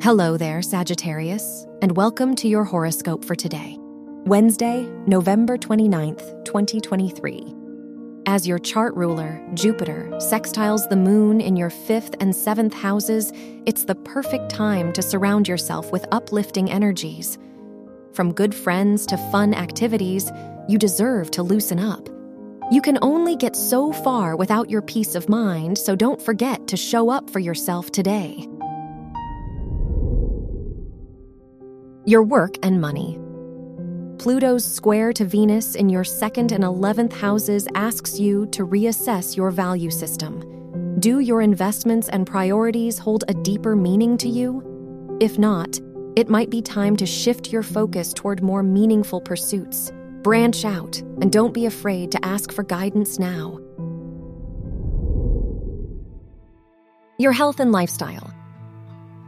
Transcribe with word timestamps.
Hello 0.00 0.36
there, 0.36 0.62
Sagittarius, 0.62 1.66
and 1.82 1.96
welcome 1.96 2.36
to 2.36 2.46
your 2.46 2.62
horoscope 2.62 3.24
for 3.24 3.34
today, 3.34 3.76
Wednesday, 4.26 4.88
November 5.08 5.58
29th, 5.58 6.44
2023. 6.44 7.52
As 8.24 8.46
your 8.46 8.60
chart 8.60 8.94
ruler, 8.94 9.42
Jupiter, 9.54 10.08
sextiles 10.18 10.88
the 10.88 10.94
moon 10.94 11.40
in 11.40 11.56
your 11.56 11.68
fifth 11.68 12.14
and 12.20 12.34
seventh 12.34 12.74
houses, 12.74 13.32
it's 13.66 13.86
the 13.86 13.96
perfect 13.96 14.50
time 14.50 14.92
to 14.92 15.02
surround 15.02 15.48
yourself 15.48 15.90
with 15.90 16.06
uplifting 16.12 16.70
energies. 16.70 17.36
From 18.12 18.32
good 18.32 18.54
friends 18.54 19.04
to 19.06 19.16
fun 19.32 19.52
activities, 19.52 20.30
you 20.68 20.78
deserve 20.78 21.32
to 21.32 21.42
loosen 21.42 21.80
up. 21.80 22.08
You 22.70 22.82
can 22.82 23.00
only 23.02 23.34
get 23.34 23.56
so 23.56 23.92
far 23.92 24.36
without 24.36 24.70
your 24.70 24.80
peace 24.80 25.16
of 25.16 25.28
mind, 25.28 25.76
so 25.76 25.96
don't 25.96 26.22
forget 26.22 26.68
to 26.68 26.76
show 26.76 27.10
up 27.10 27.28
for 27.28 27.40
yourself 27.40 27.90
today. 27.90 28.46
Your 32.08 32.22
work 32.22 32.56
and 32.62 32.80
money. 32.80 33.18
Pluto's 34.16 34.64
square 34.64 35.12
to 35.12 35.26
Venus 35.26 35.74
in 35.74 35.90
your 35.90 36.04
second 36.04 36.52
and 36.52 36.64
11th 36.64 37.12
houses 37.12 37.68
asks 37.74 38.18
you 38.18 38.46
to 38.46 38.66
reassess 38.66 39.36
your 39.36 39.50
value 39.50 39.90
system. 39.90 40.40
Do 41.00 41.20
your 41.20 41.42
investments 41.42 42.08
and 42.08 42.26
priorities 42.26 42.96
hold 42.96 43.24
a 43.28 43.34
deeper 43.34 43.76
meaning 43.76 44.16
to 44.16 44.28
you? 44.30 45.18
If 45.20 45.38
not, 45.38 45.78
it 46.16 46.30
might 46.30 46.48
be 46.48 46.62
time 46.62 46.96
to 46.96 47.04
shift 47.04 47.52
your 47.52 47.62
focus 47.62 48.14
toward 48.14 48.42
more 48.42 48.62
meaningful 48.62 49.20
pursuits. 49.20 49.92
Branch 50.22 50.64
out 50.64 50.98
and 51.20 51.30
don't 51.30 51.52
be 51.52 51.66
afraid 51.66 52.10
to 52.12 52.24
ask 52.24 52.52
for 52.52 52.62
guidance 52.62 53.18
now. 53.18 53.60
Your 57.18 57.32
health 57.32 57.60
and 57.60 57.70
lifestyle. 57.70 58.32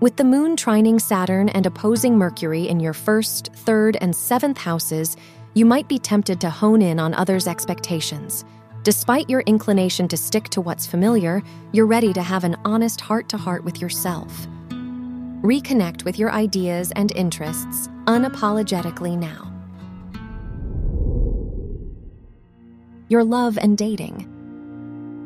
With 0.00 0.14
the 0.14 0.22
moon 0.22 0.54
trining 0.54 1.00
Saturn 1.00 1.48
and 1.48 1.66
opposing 1.66 2.16
Mercury 2.16 2.68
in 2.68 2.78
your 2.78 2.92
first, 2.92 3.50
third, 3.52 3.96
and 4.00 4.14
seventh 4.14 4.56
houses, 4.56 5.16
you 5.54 5.66
might 5.66 5.88
be 5.88 5.98
tempted 5.98 6.40
to 6.40 6.50
hone 6.50 6.82
in 6.82 7.00
on 7.00 7.14
others' 7.14 7.48
expectations. 7.48 8.44
Despite 8.84 9.28
your 9.28 9.40
inclination 9.40 10.06
to 10.06 10.16
stick 10.16 10.50
to 10.50 10.60
what's 10.60 10.86
familiar, 10.86 11.42
you're 11.72 11.84
ready 11.84 12.12
to 12.12 12.22
have 12.22 12.44
an 12.44 12.56
honest 12.64 13.00
heart 13.00 13.28
to 13.30 13.36
heart 13.36 13.64
with 13.64 13.80
yourself. 13.80 14.46
Reconnect 15.42 16.04
with 16.04 16.16
your 16.16 16.30
ideas 16.30 16.92
and 16.94 17.10
interests 17.16 17.88
unapologetically 18.04 19.18
now. 19.18 19.52
Your 23.08 23.24
love 23.24 23.58
and 23.58 23.76
dating. 23.76 24.32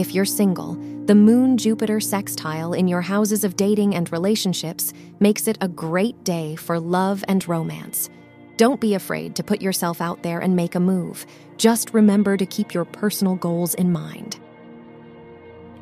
If 0.00 0.14
you're 0.14 0.24
single, 0.24 0.78
the 1.04 1.14
Moon 1.14 1.58
Jupiter 1.58 2.00
sextile 2.00 2.72
in 2.72 2.88
your 2.88 3.02
houses 3.02 3.44
of 3.44 3.54
dating 3.54 3.94
and 3.94 4.10
relationships 4.10 4.94
makes 5.18 5.46
it 5.46 5.58
a 5.60 5.68
great 5.68 6.24
day 6.24 6.56
for 6.56 6.80
love 6.80 7.22
and 7.28 7.46
romance. 7.46 8.08
Don't 8.56 8.80
be 8.80 8.94
afraid 8.94 9.36
to 9.36 9.44
put 9.44 9.60
yourself 9.60 10.00
out 10.00 10.22
there 10.22 10.40
and 10.40 10.56
make 10.56 10.74
a 10.74 10.80
move. 10.80 11.26
Just 11.58 11.92
remember 11.92 12.38
to 12.38 12.46
keep 12.46 12.72
your 12.72 12.86
personal 12.86 13.34
goals 13.34 13.74
in 13.74 13.92
mind. 13.92 14.40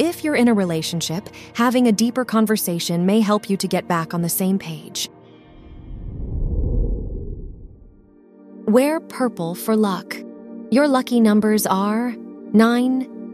If 0.01 0.25
you're 0.25 0.35
in 0.35 0.49
a 0.49 0.55
relationship, 0.55 1.29
having 1.55 1.87
a 1.87 1.93
deeper 1.93 2.25
conversation 2.25 3.07
may 3.07 3.21
help 3.21 3.49
you 3.49 3.57
to 3.57 3.69
get 3.69 3.87
back 3.87 4.15
on 4.15 4.23
the 4.23 4.29
same 4.29 4.59
page. 4.59 5.09
Wear 8.67 8.99
purple 8.99 9.55
for 9.55 9.77
luck. 9.77 10.17
Your 10.73 10.89
lucky 10.89 11.21
numbers 11.21 11.69
are 11.69 12.17
9, 12.53 13.18